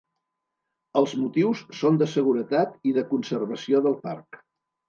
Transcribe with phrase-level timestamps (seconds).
[1.01, 4.43] Els motius són de seguretat i de conservació del parc.